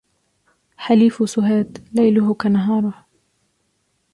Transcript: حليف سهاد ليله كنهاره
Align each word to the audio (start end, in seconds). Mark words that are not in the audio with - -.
حليف 0.77 1.29
سهاد 1.29 1.87
ليله 1.93 2.33
كنهاره 2.33 3.05